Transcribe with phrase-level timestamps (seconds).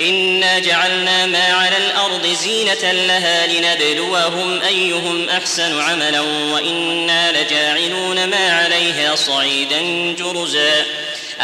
[0.00, 9.14] إنا جعلنا ما على الأرض زينة لها لنبلوهم أيهم أحسن عملا وإنا لجاعلون ما عليها
[9.14, 9.80] صعيدا
[10.18, 10.86] جرزا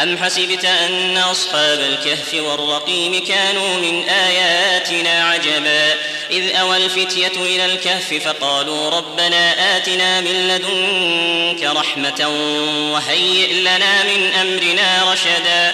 [0.03, 5.93] أم حسبت أن أصحاب الكهف والرقيم كانوا من آياتنا عجبا
[6.31, 12.27] إذ أوى الفتية إلى الكهف فقالوا ربنا آتنا من لدنك رحمة
[12.93, 15.73] وهيئ لنا من أمرنا رشدا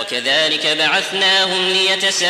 [0.00, 2.28] وكذلك بعثناهم ليتساءلوا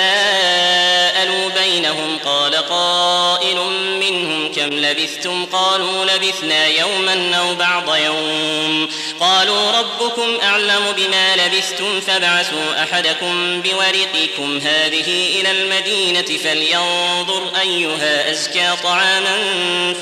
[1.63, 2.19] بينهم.
[2.25, 3.57] قال قائل
[4.01, 8.89] منهم كم لبثتم؟ قالوا لبثنا يوما أو بعض يوم.
[9.21, 14.59] قالوا ربكم أعلم بما لبثتم فابعثوا أحدكم بورقكم.
[14.59, 19.39] هذه إلى المدينة فلينظر أيها أزكى طعاما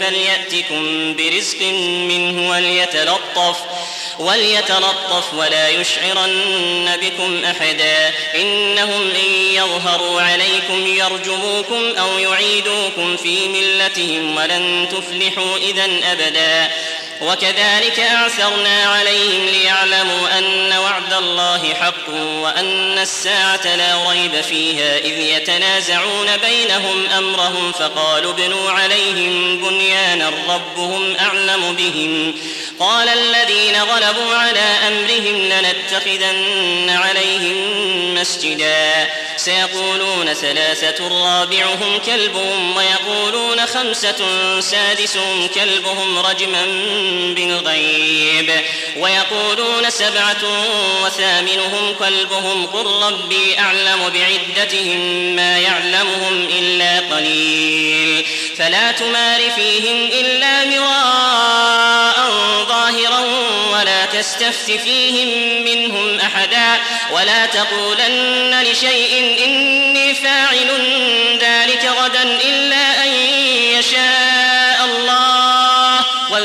[0.00, 1.62] فليأتكم برزق
[2.08, 3.56] منه وليتلطف
[4.18, 8.14] وليتلطف ولا يشعرن بكم أحدا.
[8.34, 16.70] إنهم إن يظهروا عليكم يرجموكم أو يعيدوكم في ملتهم ولن تفلحوا إذا أبدا.
[17.20, 22.08] وكذلك أعثرنا عليهم ليعلموا أن وعد الله حق
[22.42, 24.98] وأن الساعة لا ريب فيها.
[24.98, 32.34] إذ يتنازعون بينهم أمرهم فقالوا ابنوا عليهم بنيانا ربهم أعلم بهم.
[32.80, 37.56] قال الذين غلبوا على أمرهم لنتخذن عليهم
[38.14, 39.08] مسجدا.
[39.36, 44.16] سيقولون ثلاثة رابعهم كلبهم ويقولون خمسة
[44.60, 46.64] سادسهم كلبهم رجما
[47.34, 48.60] بالغيب.
[48.96, 50.42] ويقولون سبعة
[51.04, 54.98] وثامنهم كلبهم قل ربي أعلم بعدتهم
[55.36, 58.26] ما يعلمهم إلا قليل.
[58.58, 62.15] فلا تمار فيهم إلا مراء
[64.18, 66.80] تستفت فيهم منهم أحدا
[67.12, 70.68] ولا تقولن لشيء إني فاعل
[71.40, 73.08] ذلك غدا إلا أن
[73.78, 75.25] يشاء الله.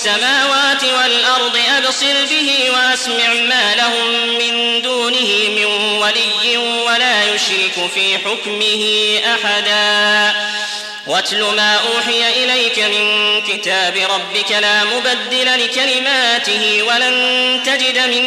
[0.00, 5.64] السماوات والأرض أبصر به وأسمع ما لهم من دونه من
[5.98, 8.84] ولي ولا يشرك في حكمه
[9.34, 10.34] أحدا.
[11.06, 18.24] واتل ما أوحي إليك من كتاب ربك لا مبدل لكلماته ولن تجد من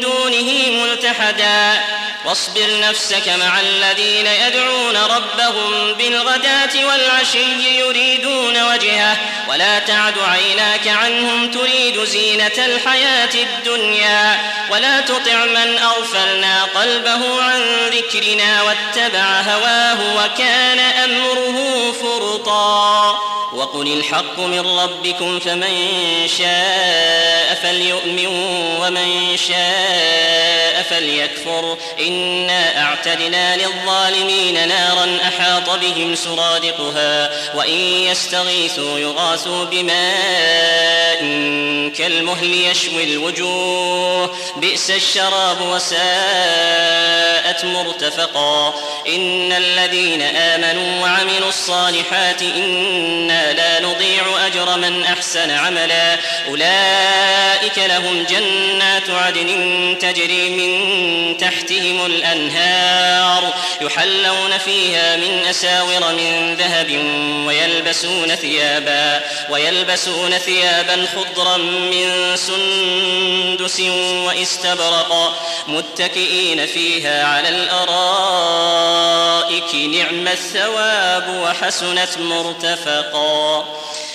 [0.00, 2.03] دونه ملتحداً.
[2.24, 9.16] واصبر نفسك مع الذين يدعون ربهم بالغداة والعشي يريدون وجهه
[9.48, 14.40] ولا تعد عيناك عنهم تريد زينة الحياة الدنيا.
[14.70, 23.18] ولا تطع من أغفلنا قلبه عن ذكرنا واتبع هواه وكان أمره فرطا.
[23.54, 25.88] وقل الحق من ربكم فمن
[26.38, 28.26] شاء فليؤمن
[28.80, 30.33] ومن شاء
[30.94, 31.76] فليكفر.
[32.00, 41.18] إنا أعتدنا للظالمين نارا أحاط بهم سرادقها وإن يستغيثوا يغاثوا بماء
[41.98, 44.36] كالمهل يشوي الوجوه.
[44.56, 48.74] بئس الشراب وساءت مرتفقا.
[49.08, 56.18] إن الذين آمنوا وعملوا الصالحات إنا لا نضيع أجر من أحسن عملا.
[56.48, 60.83] أولئك لهم جنات عدن تجري من
[61.38, 66.90] تحتهم الأنهار يحلون فيها من أساور من ذهب
[67.46, 69.20] ويلبسون ثيابا
[69.50, 73.80] ويلبسون ثيابا خضرا من سندس
[74.26, 75.34] واستبرق
[75.68, 78.94] متكئين فيها على الأرائك
[79.74, 83.64] نعم الثواب وحسنت مرتفقا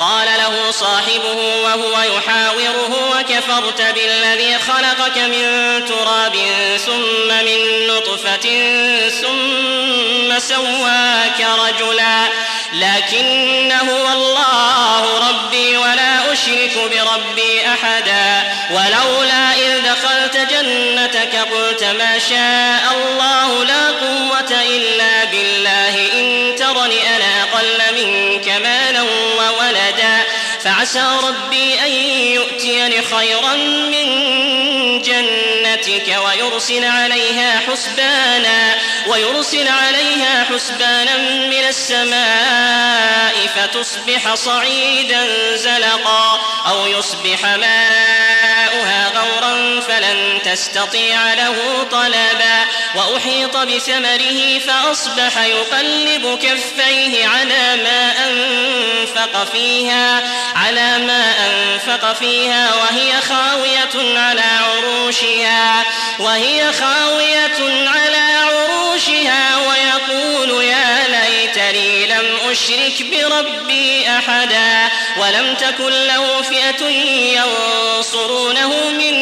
[0.00, 6.36] قال له صاحبه وهو يحاوره وكفرت بالذي خلقك من تراب
[6.86, 8.48] ثم من نطفة
[9.22, 12.28] ثم سواك رجلا
[12.72, 22.92] لكن هو الله ربي ولا أشرك بربي أحدا ولولا إذ دخلت جنتك قلت ما شاء
[22.94, 23.23] الله
[30.84, 31.90] فعسى ربي أن
[32.34, 34.04] يؤتيني خيرا من
[35.02, 41.16] جنتك ويرسل عليها حسبانا ويرسل عليها حسبانا
[41.46, 45.26] من السماء فتصبح صعيدا
[45.56, 48.03] زلقا أو يصبح غورا
[50.04, 52.64] فلن تستطيع له طلبا
[52.94, 60.22] وأحيط بثمره فأصبح يقلب كفيه على ما أنفق فيها
[60.56, 65.84] على ما أنفق فيها وهي خاوية على عروشها
[66.18, 76.86] وهي خاوية على عروشها ويقول يا ليتني لم أشرك بربي أحدا ولم تكن له فئة
[77.36, 79.14] ينصرونه من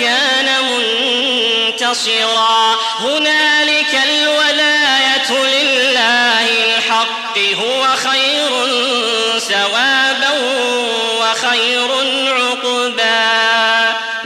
[0.00, 0.48] كان
[1.68, 2.76] منتصرا.
[3.00, 7.38] هنالك الولاية لله الحق.
[7.38, 8.50] هو خير
[9.38, 10.30] ثوابا
[11.20, 11.90] وخير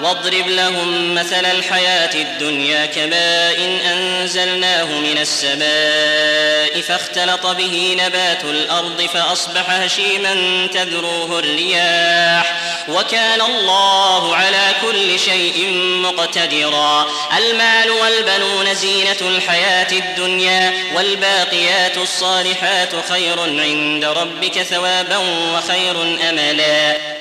[0.05, 6.74] واضرب لهم مثل الحياة الدنيا كماء إن أنزلناه من السماء.
[6.89, 12.61] فاختلط به نبات الأرض فأصبح هشيما تذروه الرياح.
[12.89, 15.69] وكان الله على كل شيء
[16.03, 17.07] مقتدرا.
[17.39, 27.14] المال والبنون زينة الحياة الدنيا والباقيات الصالحات خير عند ربك ثوابا وخير أملا.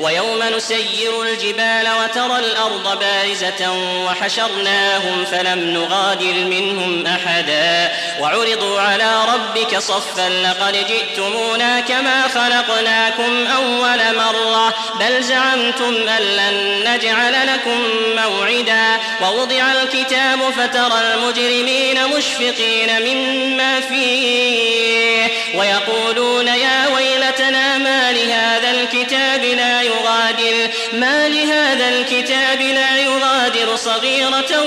[0.00, 3.72] ويوم نسير الجبال وترى الأرض بارزة
[4.06, 14.74] وحشرناهم فلم نغادر منهم أحدا وعرضوا على ربك صفا لقد جئتمونا كما خلقناكم أول مرة
[15.00, 17.80] بل زعمتم أن لن نجعل لكم
[18.16, 29.82] موعدا ووضع الكتاب فترى المجرمين مشفقين مما فيه ويقولون يا ويلتنا ما لهذا الكتاب لا
[29.90, 30.70] يغادر.
[30.92, 34.62] ما لهذا الكتاب لا يغادر صغيرة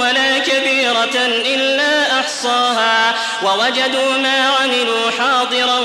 [0.00, 1.63] ولا كبيرة إلا
[2.24, 5.78] أحصاها ووجدوا ما عملوا حاضرا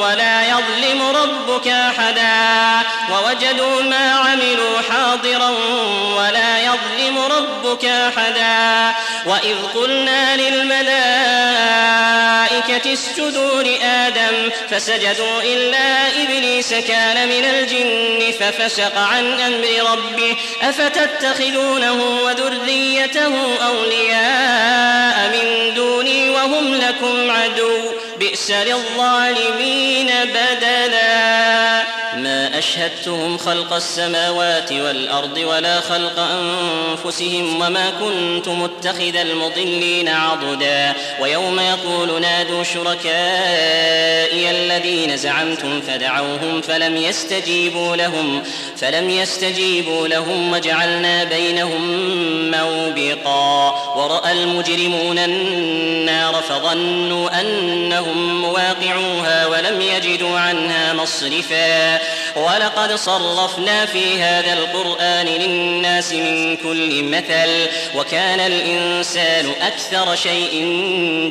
[0.00, 2.86] ولا يظلم ربك أحدا.
[3.12, 5.50] ووجدوا ما عملوا حاضرا
[6.16, 8.94] ولا يظلم ربك أحدا.
[9.26, 10.90] وإذ قلنا للملائكة
[12.92, 20.36] اسجدوا لآدم فسجدوا إلا إبليس كان من الجن ففسق عن أمر ربه.
[20.62, 21.92] أفتتخذونه
[22.24, 27.78] وذريته أولياء من دوني وهم لكم عدو.
[28.18, 31.09] بئس للظالمين بدلاً.
[32.60, 40.92] أشهدتهم خلق السماوات والأرض ولا خلق أنفسهم وما كنت متخذ المضلين عضدا.
[41.20, 48.42] ويوم يقول نادوا شركائي الذين زعمتم فدعوهم فلم يستجيبوا لهم
[48.76, 51.80] فلم يستجيبوا لهم وجعلنا بينهم
[52.50, 53.74] موبقا.
[53.96, 62.00] ورأى المجرمون النار فظنوا أنهم مواقعوها ولم يجدوا عنها مصرفا.
[62.36, 70.50] ولقد صرفنا في هذا القرآن للناس من كل مثل وكان الإنسان أكثر شيء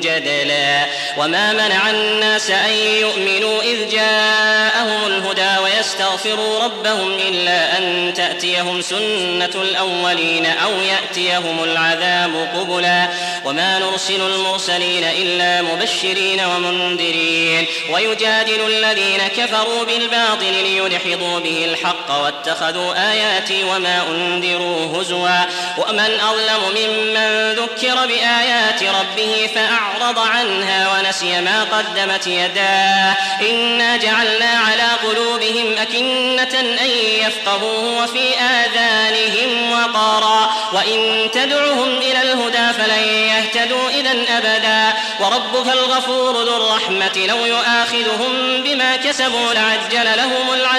[0.03, 0.85] جدلا.
[1.17, 10.45] وما منع الناس أن يؤمنوا إذ جاءهم الهدى ويستغفروا ربهم إلا أن تأتيهم سنة الأولين
[10.45, 13.09] أو يأتيهم العذاب قبلا.
[13.45, 17.65] وما نرسل المرسلين إلا مبشرين ومنذرين.
[17.93, 20.53] ويجادل الذين كفروا بالباطل
[20.89, 25.39] ليدحضوا به الحق واتخذوا آياتي وما أنذروا هزوا.
[25.77, 33.17] ومن أظلم ممن ذكر بآيات ربه فأعرض عنها ونسي ما قدمت يداه.
[33.49, 36.89] إنا جعلنا على قلوبهم أكنة أن
[37.21, 44.93] يفقهوه وفي آذانهم وقرا وإن تدعهم إلى الهدى فلن يهتدوا إذا أبدا.
[45.19, 50.78] وربك الغفور ذو الرحمة لو يؤاخذهم بما كسبوا لعجل لهم العذاب.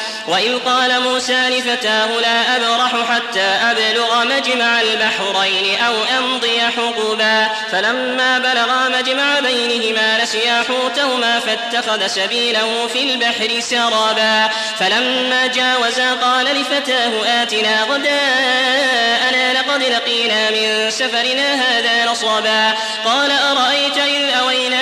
[0.27, 7.49] وإذ قال موسى لفتاه لا أبرح حتى أبلغ مجمع البحرين أو أمضي حقبا.
[7.71, 14.49] فلما بلغا مجمع بينهما نسيا حوتهما فاتخذ سبيله في البحر سرابا.
[14.79, 22.73] فلما جاوزا قال لفتاه آتنا غداءنا لقد لقينا من سفرنا هذا نصبا
[23.05, 24.80] قال أرأيت إذ أوينا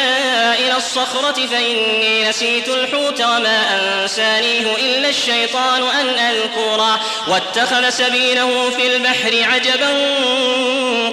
[0.80, 7.00] الصخرة فإني نسيت الحوت وما أنسانيه إلا الشيطان أن أذكره.
[7.28, 9.90] واتخذ سبيله في البحر عجبا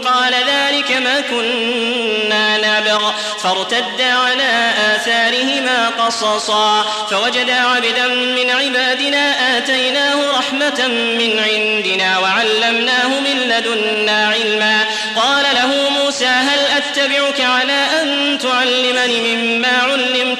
[0.04, 3.12] قال ذلك ما كنا نبغ.
[3.42, 6.82] فارتدا على آثارهما قصصا.
[7.10, 14.86] فوجدا عبدا من عبادنا آتيناه رحمة من عندنا وعلمناه من لدنا علما.
[15.16, 17.95] قال له موسى هل أتبعك على أن
[18.56, 20.15] تعلمني مما علمت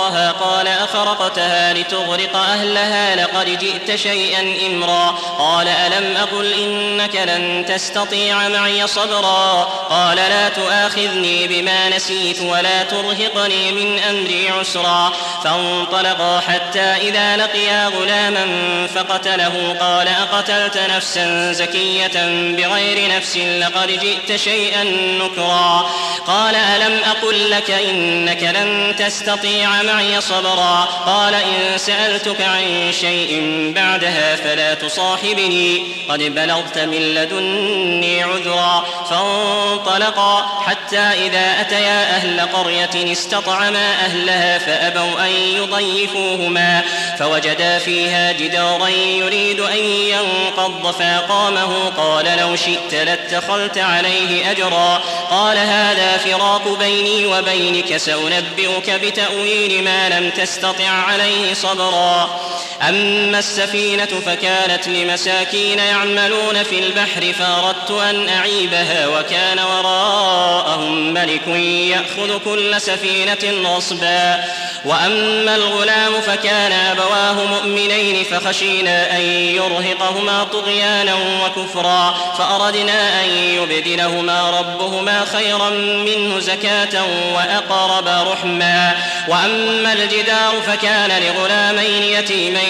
[0.00, 5.10] خرقها قال أخرقتها لتغرق أهلها لقد جئت شيئا إمرا.
[5.38, 13.72] قال ألم أقل إنك لن تستطيع معي صبرا؟ قال لا تؤاخذني بما نسيت ولا ترهقني
[13.72, 15.12] من أمري عسرا.
[15.44, 18.46] فانطلقا حتى إذا لقيا غلاما
[18.94, 22.26] فقتله قال أقتلت نفسا زكية
[22.56, 24.84] بغير نفس لقد جئت شيئا
[25.22, 25.90] نكرا.
[26.26, 30.88] قال ألم أقل لك إنك لن تستطيع معي صبرا.
[31.06, 33.42] قال إن سألتك عن شيء
[33.76, 35.82] بعدها فلا تصاحبني.
[36.08, 38.86] قد بلغت من لدني عذرا.
[39.10, 46.82] فانطلقا حتى إذا أتيا أهل قرية استطعما أهلها فأبوا أن يضيفوهما.
[47.18, 51.88] فوجدا فيها جدارا يريد أن ينقض فأقامه.
[51.96, 55.02] قال لو شئت لاتخذت عليه أجرا.
[55.30, 57.96] قال هذا فراق بيني وبينك.
[57.96, 62.40] سأنبئك بتأويل ما لم تستطع عليه صبرا.
[62.88, 72.80] أما السفينة فكانت لمساكين يعملون في البحر فأردت أن أعيبها وكان وراءهم ملك يأخذ كل
[72.80, 74.44] سفينة غصبا.
[74.84, 79.20] وأما الغلام فكان أبواه مؤمنين فخشينا أن
[79.54, 82.14] يرهقهما طغيانا وكفرا.
[82.38, 88.96] فأردنا أن يبدلهما ربهما خيرا منه زكاة وأقرب رحما.
[89.28, 92.69] وأما الجدار فكان لغلامين يتيمين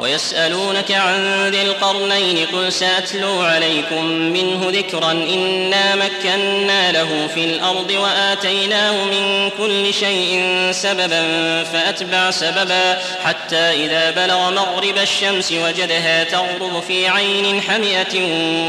[0.00, 9.04] ويسألونك عن ذي القرنين قل سأتلو عليكم منه ذكرا إنا مكنا له في الأرض وآتيناه
[9.04, 11.24] من كل شيء سببا
[11.64, 18.14] فأتبع سببا حتى إذا بلغ مغرب الشمس وجدها تغرب في عين حمية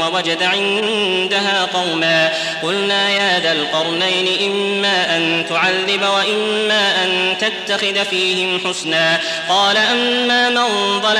[0.00, 2.32] ووجد عندها قوما
[2.62, 11.00] قلنا يا ذا القرنين إما أن تعذب وإما أن تتخذ فيهم حسنا قال أما من
[11.00, 11.19] ظلم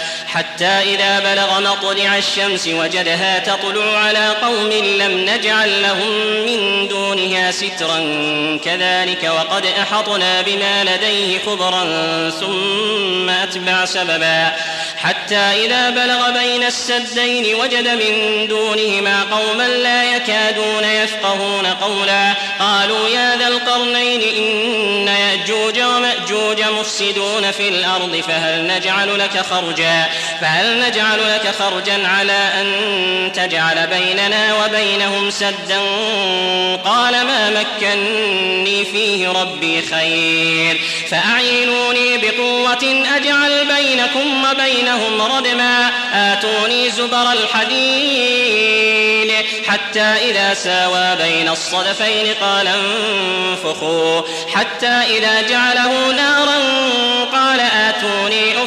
[0.33, 6.11] حتى إذا بلغ مطلع الشمس وجدها تطلع على قوم لم نجعل لهم
[6.45, 7.99] من دونها سترا
[8.65, 11.83] كذلك وقد أحطنا بما لديه خبرا
[12.29, 14.51] ثم أتبع سببا.
[14.97, 22.33] حتى إذا بلغ بين السدين وجد من دونهما قوما لا يكادون يفقهون قولا.
[22.59, 30.09] قالوا يا ذا القرنين إن يأجوج ومأجوج مفسدون في الأرض فهل نجعل لك خرجا؟
[30.41, 32.67] فهل نجعل لك خرجا على أن
[33.35, 35.81] تجعل بيننا وبينهم سدا؟
[36.85, 40.81] قال ما مكني فيه ربي خير.
[41.09, 45.91] فأعينوني بقوة أجعل بينكم وبينهم ردما.
[46.13, 48.51] آتوني زبر الحديد
[49.67, 54.21] حتى إذا ساوى بين الصدفين قال انفخوا.
[54.55, 56.59] حتى إذا جعله نارا
[57.31, 57.50] قال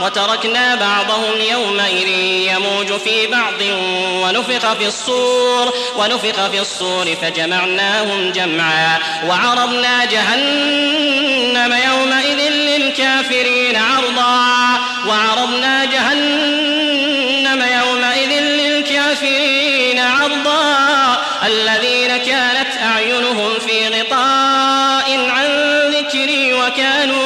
[0.00, 2.08] وتركنا بعضهم يومئذ
[2.54, 3.60] يموج في بعض
[4.22, 17.62] ونفخ في الصور ونفخ في الصور فجمعناهم جمعا وعرضنا جهنم يومئذ للكافرين عرضا وعرضنا جهنم
[17.62, 20.66] يومئذ للكافرين عرضا
[21.46, 25.46] الذين كانت أعينهم في غطاء عن
[25.90, 27.25] ذكري وكانوا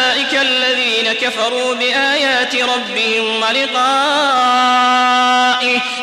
[1.21, 3.71] كفروا بآيات ربهم ولقائه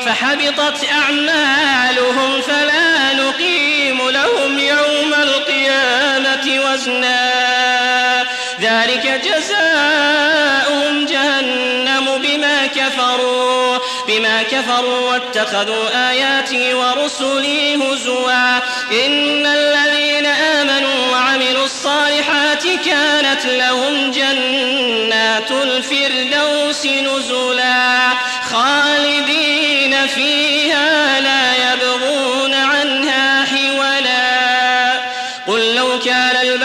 [0.06, 7.28] فحبطت أعمالهم فلا نقيم لهم يوم القيامة وزنا.
[8.60, 10.37] ذلك جزاؤهم
[14.08, 18.56] بما كفروا واتخذوا آياتي ورسلي هزوا.
[19.06, 28.08] إن الذين آمنوا وعملوا الصالحات كانت لهم جنات الفردوس نزلا.
[28.52, 31.77] خالدين فيها لا يبغون